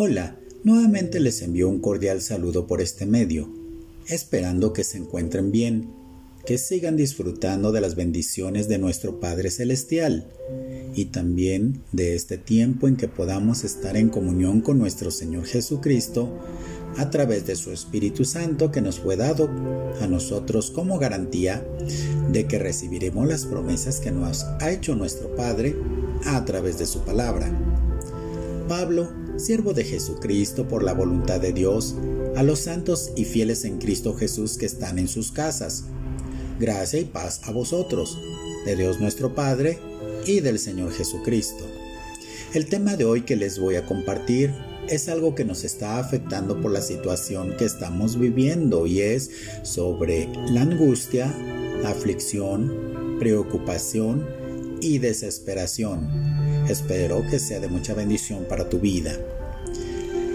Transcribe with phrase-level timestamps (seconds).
[0.00, 3.52] Hola, nuevamente les envío un cordial saludo por este medio,
[4.06, 5.90] esperando que se encuentren bien,
[6.46, 10.28] que sigan disfrutando de las bendiciones de nuestro Padre Celestial
[10.94, 16.32] y también de este tiempo en que podamos estar en comunión con nuestro Señor Jesucristo
[16.96, 19.50] a través de su Espíritu Santo que nos fue dado
[20.00, 21.66] a nosotros como garantía
[22.30, 25.74] de que recibiremos las promesas que nos ha hecho nuestro Padre
[26.24, 27.50] a través de su palabra.
[28.68, 31.94] Pablo, siervo de Jesucristo por la voluntad de Dios,
[32.36, 35.84] a los santos y fieles en Cristo Jesús que están en sus casas.
[36.58, 38.18] Gracia y paz a vosotros,
[38.64, 39.78] de Dios nuestro Padre
[40.26, 41.64] y del Señor Jesucristo.
[42.52, 44.52] El tema de hoy que les voy a compartir
[44.88, 49.30] es algo que nos está afectando por la situación que estamos viviendo y es
[49.62, 51.32] sobre la angustia,
[51.84, 54.26] aflicción, preocupación
[54.80, 56.08] y desesperación.
[56.68, 59.18] Espero que sea de mucha bendición para tu vida.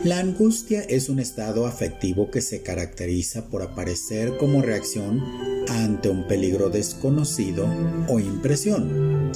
[0.03, 5.23] La angustia es un estado afectivo que se caracteriza por aparecer como reacción
[5.69, 7.65] ante un peligro desconocido
[8.09, 9.31] o impresión.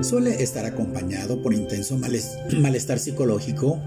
[0.00, 1.98] Suele estar acompañado por intenso
[2.56, 3.78] malestar psicológico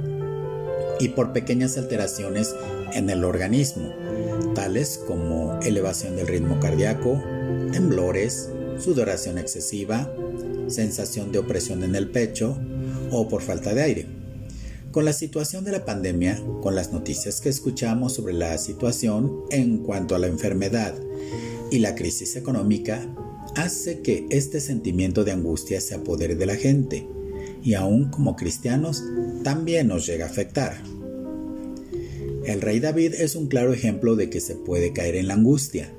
[0.99, 2.53] y por pequeñas alteraciones
[2.93, 3.91] en el organismo,
[4.53, 7.23] tales como elevación del ritmo cardíaco,
[7.71, 10.13] temblores, sudoración excesiva,
[10.67, 12.55] sensación de opresión en el pecho
[13.09, 14.18] o por falta de aire.
[14.91, 19.83] Con la situación de la pandemia, con las noticias que escuchamos sobre la situación en
[19.83, 20.95] cuanto a la enfermedad
[21.69, 23.07] y la crisis económica,
[23.55, 27.07] hace que este sentimiento de angustia se apodere de la gente
[27.61, 29.03] y aún como cristianos
[29.43, 30.81] también nos llega a afectar.
[32.45, 35.93] El rey David es un claro ejemplo de que se puede caer en la angustia.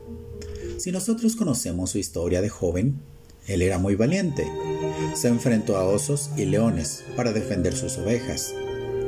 [0.78, 2.96] Si nosotros conocemos su historia de joven,
[3.46, 4.50] él era muy valiente.
[5.14, 8.52] Se enfrentó a osos y leones para defender sus ovejas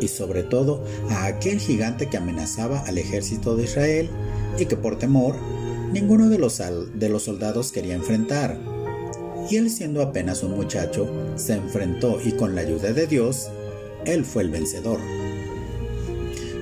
[0.02, 4.10] y sobre todo a aquel gigante que amenazaba al ejército de Israel
[4.58, 5.36] y que por temor
[5.92, 6.60] ninguno de los,
[6.94, 8.58] de los soldados quería enfrentar.
[9.50, 13.48] Y él siendo apenas un muchacho, se enfrentó y con la ayuda de Dios,
[14.06, 15.00] él fue el vencedor.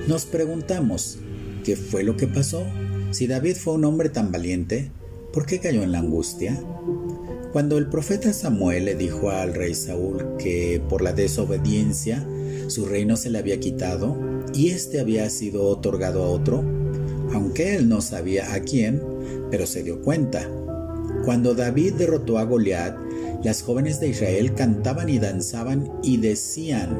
[0.07, 1.19] Nos preguntamos,
[1.63, 2.63] ¿qué fue lo que pasó?
[3.11, 4.91] Si David fue un hombre tan valiente,
[5.31, 6.59] ¿por qué cayó en la angustia?
[7.51, 12.25] Cuando el profeta Samuel le dijo al rey Saúl que por la desobediencia
[12.71, 14.17] su reino se le había quitado
[14.53, 16.63] y éste había sido otorgado a otro,
[17.33, 19.01] aunque él no sabía a quién,
[19.51, 20.49] pero se dio cuenta.
[21.25, 22.97] Cuando David derrotó a Goliat,
[23.43, 26.97] las jóvenes de Israel cantaban y danzaban y decían,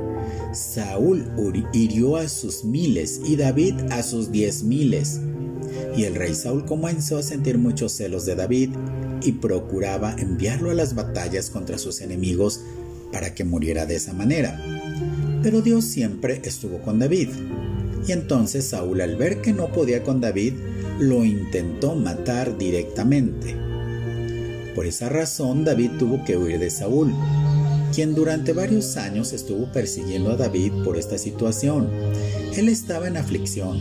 [0.53, 1.25] Saúl
[1.71, 5.21] hirió a sus miles y David a sus diez miles.
[5.95, 8.71] Y el rey Saúl comenzó a sentir muchos celos de David
[9.23, 12.61] y procuraba enviarlo a las batallas contra sus enemigos
[13.11, 14.59] para que muriera de esa manera.
[15.43, 17.29] Pero Dios siempre estuvo con David.
[18.07, 20.53] Y entonces Saúl al ver que no podía con David,
[20.99, 23.55] lo intentó matar directamente.
[24.75, 27.13] Por esa razón David tuvo que huir de Saúl,
[27.93, 31.89] quien durante varios años estuvo persiguiendo a David por esta situación.
[32.55, 33.79] Él estaba en aflicción.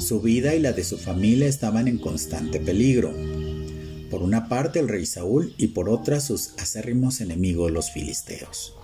[0.00, 3.12] Su vida y la de su familia estaban en constante peligro.
[4.10, 8.74] Por una parte el rey Saúl y por otra sus acérrimos enemigos los filisteos.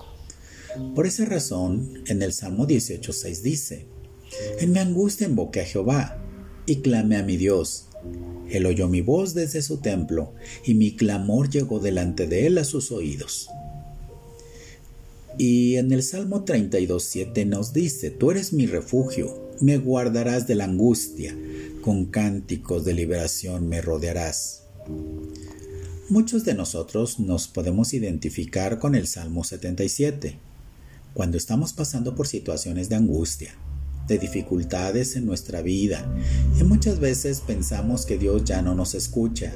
[0.95, 3.87] Por esa razón, en el Salmo 18.6 dice,
[4.59, 6.19] En mi angustia invoqué a Jehová
[6.67, 7.87] y clamé a mi Dios.
[8.49, 10.33] Él oyó mi voz desde su templo
[10.65, 13.49] y mi clamor llegó delante de él a sus oídos.
[15.39, 20.65] Y en el Salmo 32.7 nos dice, Tú eres mi refugio, me guardarás de la
[20.65, 21.37] angustia,
[21.83, 24.65] con cánticos de liberación me rodearás.
[26.09, 30.39] Muchos de nosotros nos podemos identificar con el Salmo 77,
[31.15, 33.55] cuando estamos pasando por situaciones de angustia,
[34.09, 36.07] de dificultades en nuestra vida,
[36.59, 39.53] y muchas veces pensamos que Dios ya no nos escucha.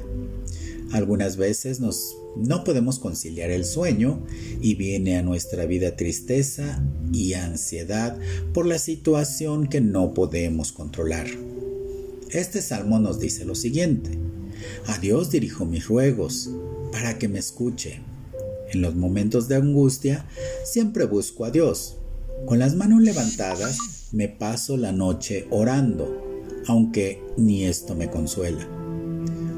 [0.91, 4.23] Algunas veces nos, no podemos conciliar el sueño
[4.61, 6.81] y viene a nuestra vida tristeza
[7.11, 8.17] y ansiedad
[8.53, 11.27] por la situación que no podemos controlar.
[12.31, 14.11] Este salmo nos dice lo siguiente.
[14.87, 16.49] A Dios dirijo mis ruegos
[16.91, 18.01] para que me escuche.
[18.71, 20.25] En los momentos de angustia
[20.65, 21.97] siempre busco a Dios.
[22.45, 23.77] Con las manos levantadas
[24.11, 28.67] me paso la noche orando, aunque ni esto me consuela.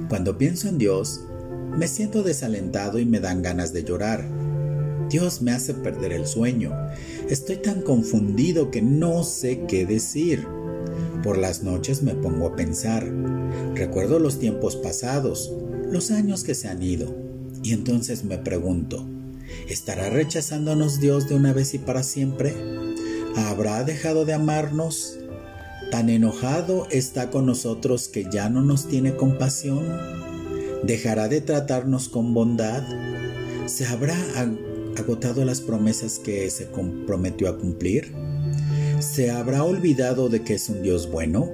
[0.09, 1.21] Cuando pienso en Dios,
[1.77, 4.25] me siento desalentado y me dan ganas de llorar.
[5.09, 6.71] Dios me hace perder el sueño.
[7.29, 10.47] Estoy tan confundido que no sé qué decir.
[11.23, 13.07] Por las noches me pongo a pensar.
[13.75, 15.51] Recuerdo los tiempos pasados,
[15.91, 17.28] los años que se han ido,
[17.63, 19.05] y entonces me pregunto,
[19.67, 22.53] ¿estará rechazándonos Dios de una vez y para siempre?
[23.35, 25.17] ¿Habrá dejado de amarnos?
[25.91, 29.85] ¿Tan enojado está con nosotros que ya no nos tiene compasión?
[30.83, 32.83] ¿Dejará de tratarnos con bondad?
[33.65, 34.15] ¿Se habrá
[34.97, 38.13] agotado las promesas que se comprometió a cumplir?
[38.99, 41.49] ¿Se habrá olvidado de que es un Dios bueno?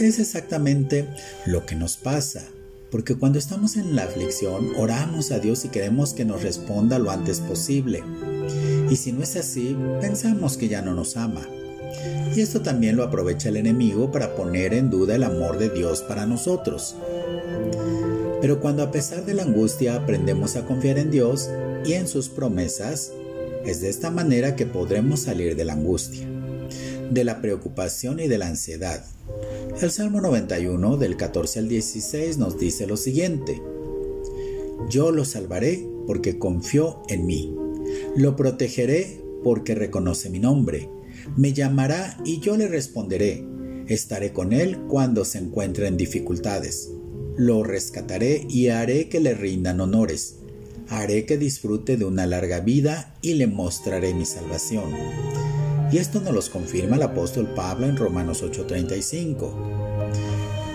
[0.00, 1.08] Es exactamente
[1.46, 2.44] lo que nos pasa,
[2.90, 7.10] porque cuando estamos en la aflicción oramos a Dios y queremos que nos responda lo
[7.10, 8.02] antes posible.
[8.90, 11.46] Y si no es así, pensamos que ya no nos ama.
[12.34, 16.02] Y esto también lo aprovecha el enemigo para poner en duda el amor de Dios
[16.02, 16.94] para nosotros.
[18.40, 21.48] Pero cuando a pesar de la angustia aprendemos a confiar en Dios
[21.84, 23.12] y en sus promesas,
[23.64, 26.28] es de esta manera que podremos salir de la angustia,
[27.10, 29.04] de la preocupación y de la ansiedad.
[29.80, 33.62] El Salmo 91 del 14 al 16 nos dice lo siguiente,
[34.88, 37.54] Yo lo salvaré porque confió en mí,
[38.16, 40.88] lo protegeré porque reconoce mi nombre,
[41.36, 43.44] me llamará y yo le responderé,
[43.88, 46.90] estaré con él cuando se encuentre en dificultades
[47.36, 50.36] lo rescataré y haré que le rindan honores.
[50.88, 54.84] Haré que disfrute de una larga vida y le mostraré mi salvación.
[55.90, 59.52] Y esto nos lo confirma el apóstol Pablo en Romanos 8:35.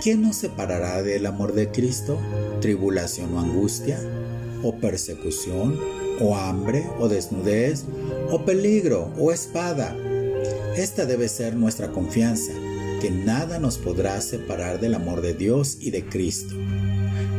[0.02, 2.18] ¿Quién nos separará del amor de Cristo?
[2.62, 4.00] ¿Tribulación o angustia?
[4.64, 5.78] ¿O persecución?
[6.20, 6.86] ¿O hambre?
[7.00, 7.84] ¿O desnudez?
[8.32, 9.12] ¿O peligro?
[9.20, 9.96] ¿O espada?
[10.78, 12.54] Esta debe ser nuestra confianza
[13.02, 16.56] que nada nos podrá separar del amor de Dios y de Cristo.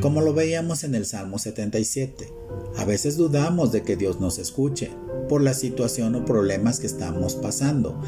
[0.03, 2.29] Como lo veíamos en el Salmo 77,
[2.77, 4.91] a veces dudamos de que Dios nos escuche
[5.29, 8.03] por la situación o problemas que estamos pasando,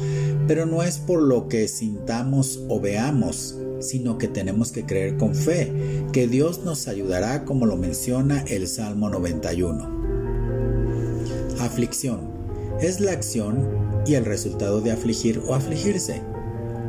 [0.45, 5.35] pero no es por lo que sintamos o veamos, sino que tenemos que creer con
[5.35, 5.71] fe
[6.11, 9.89] que Dios nos ayudará como lo menciona el Salmo 91.
[11.61, 12.29] Aflicción.
[12.81, 13.69] Es la acción
[14.05, 16.21] y el resultado de afligir o afligirse.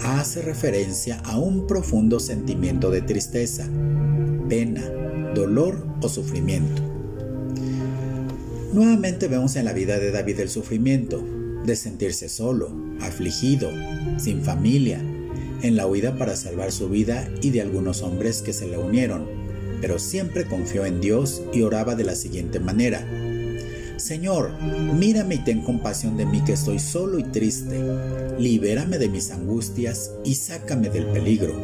[0.02, 3.68] Hace referencia a un profundo sentimiento de tristeza,
[4.48, 4.82] pena,
[5.34, 6.82] dolor o sufrimiento.
[8.72, 11.24] Nuevamente vemos en la vida de David el sufrimiento,
[11.64, 12.70] de sentirse solo,
[13.00, 13.70] afligido,
[14.18, 15.00] sin familia,
[15.62, 19.26] en la huida para salvar su vida y de algunos hombres que se le unieron,
[19.80, 23.06] pero siempre confió en Dios y oraba de la siguiente manera,
[23.96, 27.80] Señor, mírame y ten compasión de mí que estoy solo y triste.
[28.38, 31.54] Libérame de mis angustias y sácame del peligro.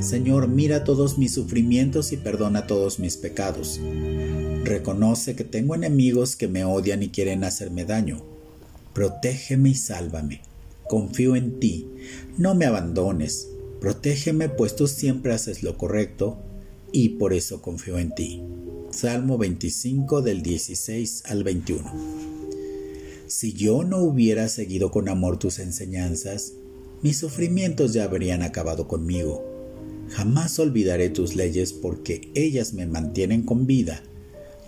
[0.00, 3.80] Señor, mira todos mis sufrimientos y perdona todos mis pecados.
[4.62, 8.22] Reconoce que tengo enemigos que me odian y quieren hacerme daño.
[8.94, 10.40] Protégeme y sálvame.
[10.88, 11.88] Confío en ti.
[12.36, 13.48] No me abandones.
[13.80, 16.38] Protégeme pues tú siempre haces lo correcto
[16.92, 18.42] y por eso confío en ti.
[18.90, 21.92] Salmo 25 del 16 al 21.
[23.26, 26.54] Si yo no hubiera seguido con amor tus enseñanzas,
[27.02, 29.57] mis sufrimientos ya habrían acabado conmigo.
[30.10, 34.02] Jamás olvidaré tus leyes porque ellas me mantienen con vida.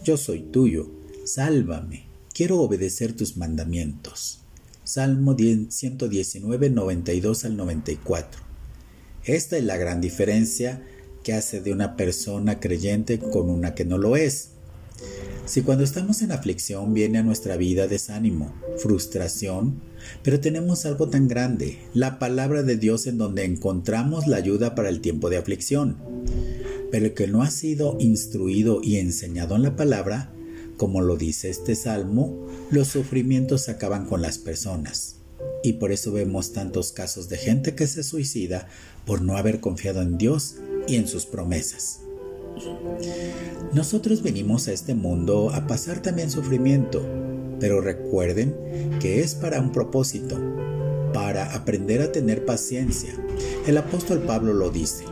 [0.04, 0.90] Yo soy tuyo,
[1.24, 2.04] sálvame,
[2.34, 4.40] quiero obedecer tus mandamientos.
[4.84, 8.42] Salmo 119, 92 al 94.
[9.24, 10.82] Esta es la gran diferencia
[11.22, 14.50] que hace de una persona creyente con una que no lo es.
[15.46, 19.80] Si cuando estamos en aflicción viene a nuestra vida desánimo, frustración,
[20.22, 24.88] pero tenemos algo tan grande, la palabra de Dios en donde encontramos la ayuda para
[24.88, 25.96] el tiempo de aflicción.
[26.92, 30.32] Pero el que no ha sido instruido y enseñado en la palabra,
[30.76, 35.16] como lo dice este salmo, los sufrimientos acaban con las personas.
[35.62, 38.68] Y por eso vemos tantos casos de gente que se suicida
[39.04, 42.00] por no haber confiado en Dios y en sus promesas.
[43.72, 47.02] Nosotros venimos a este mundo a pasar también sufrimiento,
[47.60, 48.54] pero recuerden
[49.00, 50.38] que es para un propósito,
[51.12, 53.10] para aprender a tener paciencia.
[53.66, 55.04] El apóstol Pablo lo dice,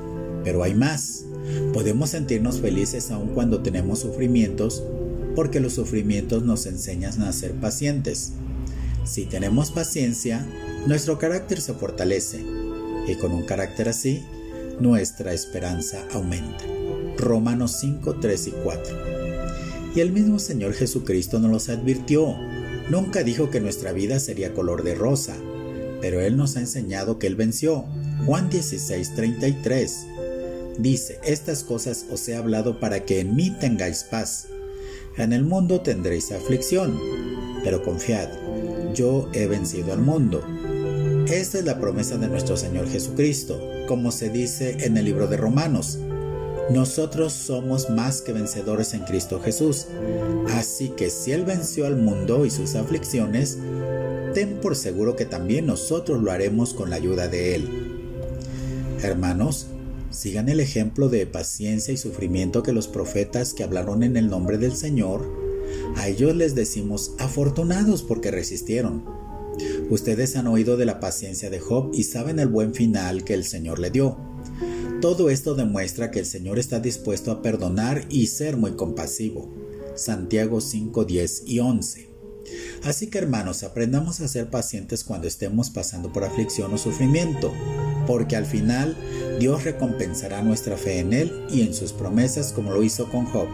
[0.44, 1.24] pero hay más.
[1.72, 4.82] Podemos sentirnos felices aun cuando tenemos sufrimientos,
[5.34, 8.32] porque los sufrimientos nos enseñan a ser pacientes.
[9.04, 10.46] Si tenemos paciencia,
[10.86, 12.44] nuestro carácter se fortalece,
[13.06, 14.22] y con un carácter así,
[14.80, 16.77] nuestra esperanza aumenta.
[17.18, 18.96] Romanos 5, 3 y 4.
[19.94, 22.36] Y el mismo Señor Jesucristo nos los advirtió.
[22.90, 25.34] Nunca dijo que nuestra vida sería color de rosa,
[26.00, 27.84] pero Él nos ha enseñado que Él venció.
[28.24, 30.06] Juan 16, 33.
[30.78, 34.46] Dice, estas cosas os he hablado para que en mí tengáis paz.
[35.16, 36.96] En el mundo tendréis aflicción,
[37.64, 38.28] pero confiad,
[38.94, 40.44] yo he vencido al mundo.
[41.26, 45.36] Esta es la promesa de nuestro Señor Jesucristo, como se dice en el libro de
[45.36, 45.98] Romanos.
[46.70, 49.86] Nosotros somos más que vencedores en Cristo Jesús.
[50.50, 53.58] Así que si Él venció al mundo y sus aflicciones,
[54.34, 57.68] ten por seguro que también nosotros lo haremos con la ayuda de Él.
[59.02, 59.68] Hermanos,
[60.10, 64.58] sigan el ejemplo de paciencia y sufrimiento que los profetas que hablaron en el nombre
[64.58, 65.24] del Señor,
[65.96, 69.04] a ellos les decimos afortunados porque resistieron.
[69.90, 73.44] Ustedes han oído de la paciencia de Job y saben el buen final que el
[73.44, 74.16] Señor le dio.
[75.00, 79.48] Todo esto demuestra que el Señor está dispuesto a perdonar y ser muy compasivo.
[79.94, 82.08] Santiago 5, 10 y 11.
[82.82, 87.52] Así que hermanos, aprendamos a ser pacientes cuando estemos pasando por aflicción o sufrimiento,
[88.08, 88.96] porque al final
[89.38, 93.46] Dios recompensará nuestra fe en Él y en sus promesas como lo hizo con Job,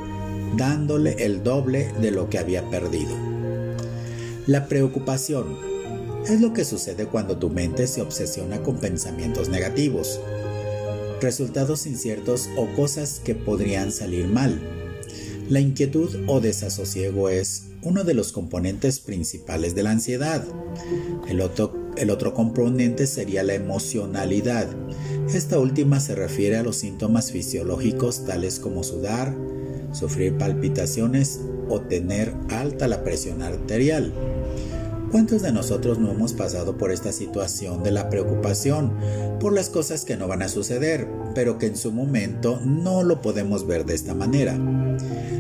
[0.56, 3.14] dándole el doble de lo que había perdido.
[4.46, 5.58] La preocupación
[6.26, 10.20] es lo que sucede cuando tu mente se obsesiona con pensamientos negativos
[11.20, 14.60] resultados inciertos o cosas que podrían salir mal.
[15.48, 20.42] La inquietud o desasosiego es uno de los componentes principales de la ansiedad.
[21.28, 24.68] El otro, el otro componente sería la emocionalidad.
[25.32, 29.34] Esta última se refiere a los síntomas fisiológicos tales como sudar,
[29.92, 34.12] sufrir palpitaciones o tener alta la presión arterial.
[35.14, 38.92] ¿Cuántos de nosotros no hemos pasado por esta situación de la preocupación
[39.38, 41.06] por las cosas que no van a suceder,
[41.36, 44.58] pero que en su momento no lo podemos ver de esta manera?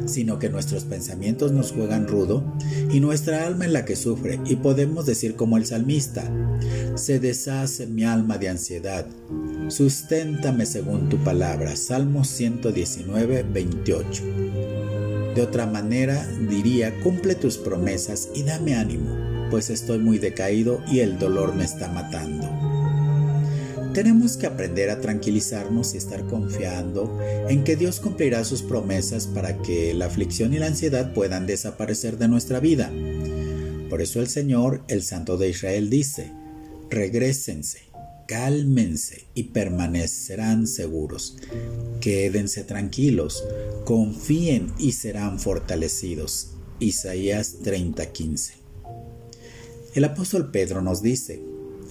[0.06, 2.44] Sino que nuestros pensamientos nos juegan rudo
[2.92, 6.22] y nuestra alma es la que sufre y podemos decir como el salmista,
[6.94, 9.06] se deshace mi alma de ansiedad,
[9.66, 14.22] susténtame según tu palabra, Salmo 119, 28.
[15.34, 20.98] De otra manera diría, cumple tus promesas y dame ánimo pues estoy muy decaído y
[20.98, 22.50] el dolor me está matando.
[23.92, 29.62] Tenemos que aprender a tranquilizarnos y estar confiando en que Dios cumplirá sus promesas para
[29.62, 32.90] que la aflicción y la ansiedad puedan desaparecer de nuestra vida.
[33.88, 36.32] Por eso el Señor, el Santo de Israel, dice,
[36.90, 37.82] regrésense,
[38.26, 41.36] cálmense y permanecerán seguros.
[42.04, 43.42] Quédense tranquilos,
[43.84, 46.50] confíen y serán fortalecidos.
[46.78, 48.64] Isaías 30:15
[49.94, 51.40] el apóstol Pedro nos dice,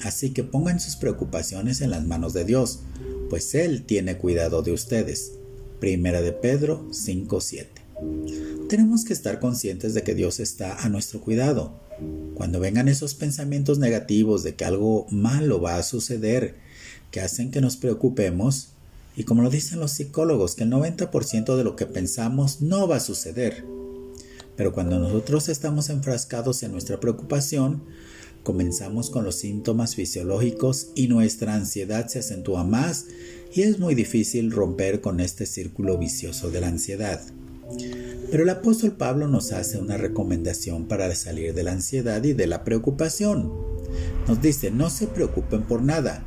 [0.03, 2.79] así que pongan sus preocupaciones en las manos de Dios,
[3.29, 5.32] pues Él tiene cuidado de ustedes.
[5.79, 7.67] Primera de Pedro 5:7.
[8.67, 11.79] Tenemos que estar conscientes de que Dios está a nuestro cuidado.
[12.36, 16.55] Cuando vengan esos pensamientos negativos de que algo malo va a suceder,
[17.10, 18.73] que hacen que nos preocupemos,
[19.15, 22.98] y como lo dicen los psicólogos, que el 90% de lo que pensamos no va
[22.98, 23.65] a suceder,
[24.55, 27.84] pero cuando nosotros estamos enfrascados en nuestra preocupación,
[28.43, 33.05] comenzamos con los síntomas fisiológicos y nuestra ansiedad se acentúa más
[33.53, 37.22] y es muy difícil romper con este círculo vicioso de la ansiedad.
[38.29, 42.48] Pero el apóstol Pablo nos hace una recomendación para salir de la ansiedad y de
[42.48, 43.51] la preocupación.
[44.27, 46.25] Nos dice, no se preocupen por nada,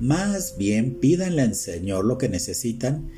[0.00, 3.10] más bien pídanle al Señor lo que necesitan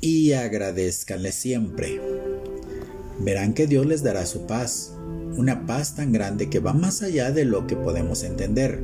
[0.00, 2.00] y agradezcanle siempre
[3.18, 4.92] verán que Dios les dará su paz,
[5.36, 8.80] una paz tan grande que va más allá de lo que podemos entender.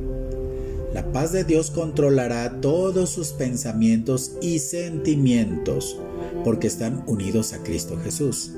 [0.93, 5.97] La paz de Dios controlará todos sus pensamientos y sentimientos,
[6.43, 8.51] porque están unidos a Cristo Jesús.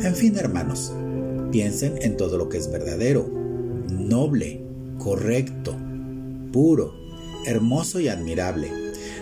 [0.00, 0.92] En fin, hermanos,
[1.50, 3.28] piensen en todo lo que es verdadero,
[3.90, 4.60] noble,
[4.98, 5.76] correcto,
[6.52, 6.94] puro,
[7.46, 8.70] hermoso y admirable.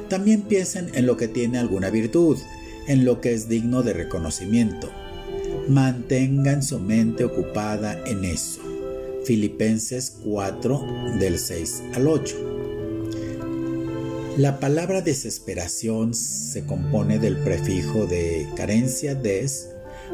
[0.09, 2.39] También piensen en lo que tiene alguna virtud,
[2.87, 4.91] en lo que es digno de reconocimiento
[5.69, 8.61] mantengan su mente ocupada en eso.
[9.25, 12.37] Filipenses 4 del 6 al 8.
[14.39, 19.69] La palabra desesperación se compone del prefijo de carencia des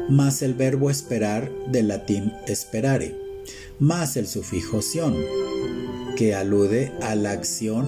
[0.09, 3.15] más el verbo esperar del latín esperare,
[3.79, 5.15] más el sufijo sion,
[6.19, 7.87] que alude a la acción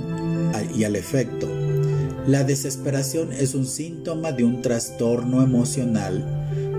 [0.73, 1.49] y al efecto.
[2.25, 6.23] La desesperación es un síntoma de un trastorno emocional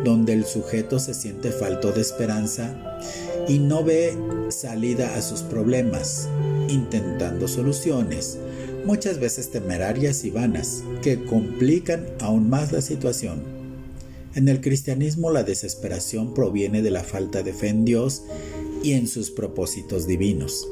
[0.03, 2.99] donde el sujeto se siente falto de esperanza
[3.47, 4.17] y no ve
[4.49, 6.27] salida a sus problemas,
[6.71, 8.39] intentando soluciones,
[8.87, 13.43] muchas veces temerarias y vanas, que complican aún más la situación.
[14.35, 18.23] En el cristianismo la desesperación proviene de la falta de fe en Dios
[18.83, 20.67] y en sus propósitos divinos.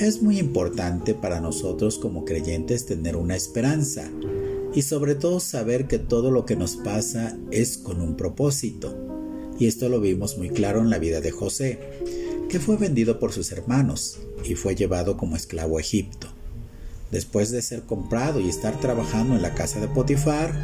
[0.00, 4.10] Es muy importante para nosotros como creyentes tener una esperanza,
[4.74, 8.96] y sobre todo saber que todo lo que nos pasa es con un propósito.
[9.58, 11.78] Y esto lo vimos muy claro en la vida de José,
[12.48, 16.28] que fue vendido por sus hermanos y fue llevado como esclavo a Egipto.
[17.10, 20.54] Después de ser comprado y estar trabajando en la casa de Potifar,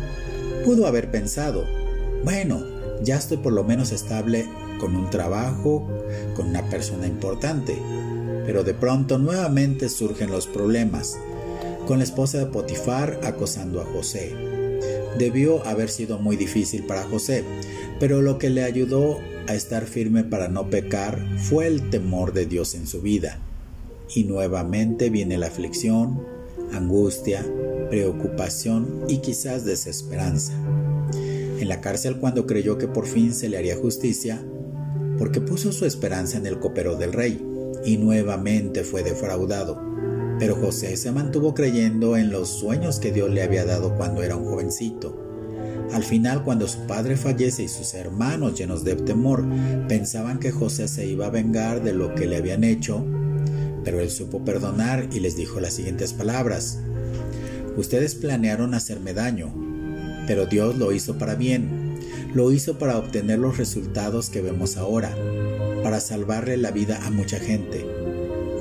[0.65, 1.65] pudo haber pensado,
[2.25, 2.65] bueno,
[3.05, 4.47] ya estoy por lo menos estable
[4.81, 5.87] con un trabajo,
[6.35, 7.79] con una persona importante.
[8.49, 11.19] Pero de pronto nuevamente surgen los problemas,
[11.87, 14.35] con la esposa de Potifar acosando a José.
[15.19, 17.45] Debió haber sido muy difícil para José,
[18.00, 22.47] pero lo que le ayudó a estar firme para no pecar fue el temor de
[22.47, 23.38] Dios en su vida.
[24.14, 26.23] Y nuevamente viene la aflicción,
[26.73, 27.45] angustia,
[27.90, 30.55] preocupación y quizás desesperanza.
[31.12, 34.43] En la cárcel cuando creyó que por fin se le haría justicia,
[35.19, 37.45] porque puso su esperanza en el copero del rey,
[37.85, 39.81] y nuevamente fue defraudado.
[40.39, 44.37] Pero José se mantuvo creyendo en los sueños que Dios le había dado cuando era
[44.37, 45.25] un jovencito.
[45.93, 49.45] Al final, cuando su padre fallece y sus hermanos, llenos de temor,
[49.89, 53.05] pensaban que José se iba a vengar de lo que le habían hecho,
[53.85, 56.79] pero él supo perdonar y les dijo las siguientes palabras.
[57.77, 59.53] Ustedes planearon hacerme daño,
[60.27, 61.99] pero Dios lo hizo para bien.
[62.35, 65.17] Lo hizo para obtener los resultados que vemos ahora,
[65.83, 67.87] para salvarle la vida a mucha gente.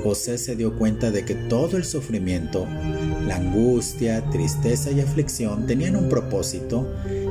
[0.02, 2.66] José se dio cuenta de que todo el sufrimiento,
[3.26, 6.86] la angustia, tristeza y aflicción tenían un propósito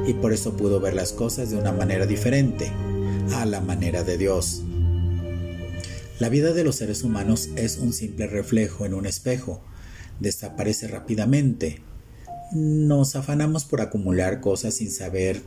[0.05, 2.71] y por eso pudo ver las cosas de una manera diferente,
[3.33, 4.63] a la manera de Dios.
[6.19, 9.61] La vida de los seres humanos es un simple reflejo en un espejo,
[10.19, 11.81] desaparece rápidamente.
[12.51, 15.41] Nos afanamos por acumular cosas sin saber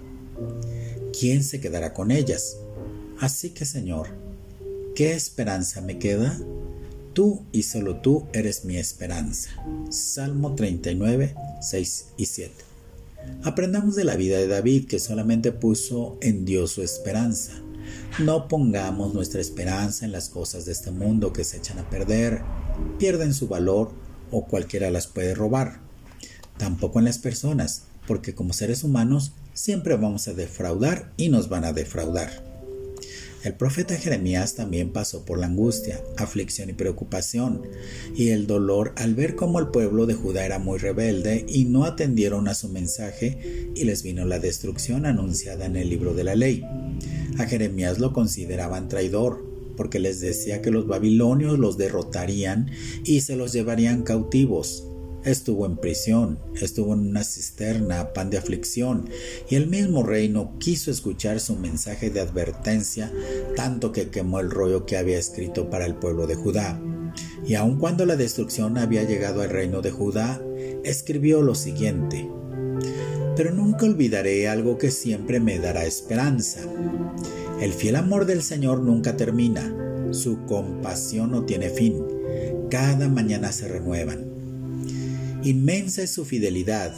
[1.18, 2.56] quién se quedará con ellas.
[3.18, 4.08] Así que Señor,
[5.00, 6.38] ¿qué esperanza me queda?
[7.14, 9.48] Tú y solo tú eres mi esperanza.
[9.88, 12.52] Salmo 39, 6 y 7.
[13.42, 17.52] Aprendamos de la vida de David que solamente puso en Dios su esperanza.
[18.18, 22.42] No pongamos nuestra esperanza en las cosas de este mundo que se echan a perder,
[22.98, 23.92] pierden su valor
[24.30, 25.80] o cualquiera las puede robar.
[26.58, 31.64] Tampoco en las personas, porque como seres humanos siempre vamos a defraudar y nos van
[31.64, 32.49] a defraudar.
[33.42, 37.62] El profeta Jeremías también pasó por la angustia, aflicción y preocupación,
[38.14, 41.84] y el dolor al ver cómo el pueblo de Judá era muy rebelde y no
[41.86, 46.34] atendieron a su mensaje y les vino la destrucción anunciada en el libro de la
[46.34, 46.62] ley.
[47.38, 49.42] A Jeremías lo consideraban traidor,
[49.74, 52.70] porque les decía que los babilonios los derrotarían
[53.04, 54.84] y se los llevarían cautivos.
[55.24, 59.10] Estuvo en prisión, estuvo en una cisterna, pan de aflicción,
[59.50, 63.12] y el mismo rey no quiso escuchar su mensaje de advertencia,
[63.54, 66.80] tanto que quemó el rollo que había escrito para el pueblo de Judá.
[67.46, 70.40] Y aun cuando la destrucción había llegado al reino de Judá,
[70.84, 72.26] escribió lo siguiente.
[73.36, 76.62] Pero nunca olvidaré algo que siempre me dará esperanza.
[77.60, 79.70] El fiel amor del Señor nunca termina,
[80.12, 82.02] su compasión no tiene fin,
[82.70, 84.29] cada mañana se renuevan.
[85.42, 86.94] Inmensa es su fidelidad.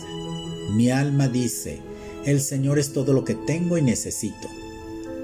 [0.72, 1.78] Mi alma dice,
[2.24, 4.48] el Señor es todo lo que tengo y necesito.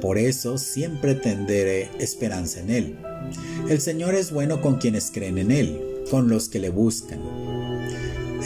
[0.01, 2.99] Por eso siempre tenderé esperanza en Él.
[3.69, 7.19] El Señor es bueno con quienes creen en Él, con los que le buscan.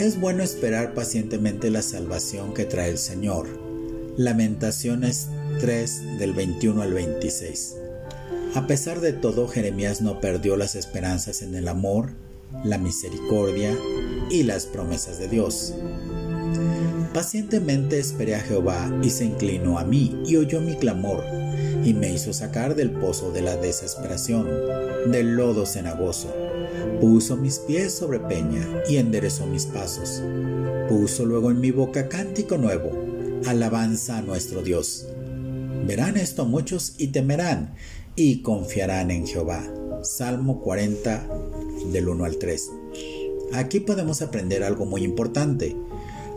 [0.00, 3.48] Es bueno esperar pacientemente la salvación que trae el Señor.
[4.16, 5.28] Lamentaciones
[5.60, 7.74] 3 del 21 al 26.
[8.54, 12.10] A pesar de todo, Jeremías no perdió las esperanzas en el amor,
[12.64, 13.76] la misericordia
[14.30, 15.74] y las promesas de Dios.
[17.14, 21.24] Pacientemente esperé a Jehová y se inclinó a mí y oyó mi clamor
[21.84, 24.48] y me hizo sacar del pozo de la desesperación,
[25.10, 26.34] del lodo cenagoso.
[27.00, 30.22] Puso mis pies sobre peña y enderezó mis pasos.
[30.88, 32.90] Puso luego en mi boca cántico nuevo,
[33.46, 35.06] alabanza a nuestro Dios.
[35.86, 37.74] Verán esto muchos y temerán
[38.16, 39.62] y confiarán en Jehová.
[40.02, 41.28] Salmo 40
[41.92, 42.81] del 1 al 3.
[43.54, 45.76] Aquí podemos aprender algo muy importante.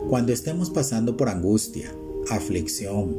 [0.08, 1.92] Cuando estemos pasando por angustia,
[2.28, 3.16] aflicción,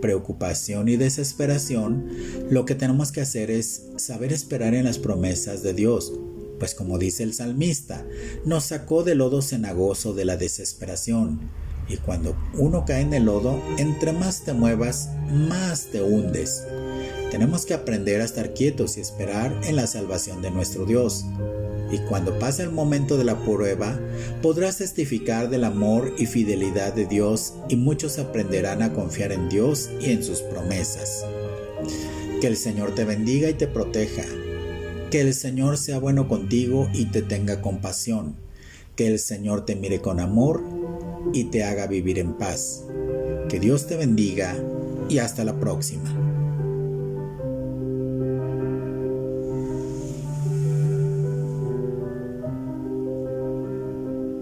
[0.00, 2.08] preocupación y desesperación,
[2.50, 6.12] lo que tenemos que hacer es saber esperar en las promesas de Dios,
[6.58, 8.04] pues como dice el salmista,
[8.44, 11.40] nos sacó del lodo cenagoso de la desesperación
[11.88, 16.64] y cuando uno cae en el lodo, entre más te muevas, más te hundes.
[17.30, 21.24] Tenemos que aprender a estar quietos y esperar en la salvación de nuestro Dios.
[21.90, 23.98] Y cuando pase el momento de la prueba,
[24.42, 29.90] podrás testificar del amor y fidelidad de Dios y muchos aprenderán a confiar en Dios
[30.00, 31.24] y en sus promesas.
[32.40, 34.24] Que el Señor te bendiga y te proteja.
[35.10, 38.36] Que el Señor sea bueno contigo y te tenga compasión.
[38.94, 40.62] Que el Señor te mire con amor
[41.32, 42.84] y te haga vivir en paz.
[43.48, 44.56] Que Dios te bendiga
[45.08, 46.27] y hasta la próxima.